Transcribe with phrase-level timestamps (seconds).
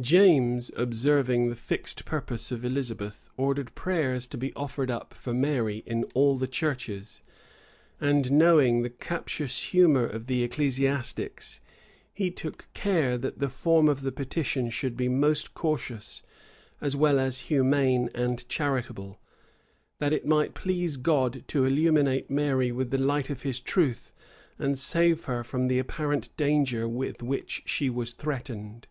[0.00, 5.82] James, observing the fixed purpose of Elizabeth, ordered prayers to be offered up for Mary
[5.84, 7.22] in all the churches;
[8.00, 11.60] and knowing the captious humor of the ecclesiastics,
[12.14, 16.22] he took care that the form of the petition should be most cautious,
[16.80, 19.18] as well as humane and charitable:
[19.98, 24.12] "That it might please God to illuminate Mary with the light of his truth,
[24.56, 28.86] and save her from the apparent danger with which she was threatened."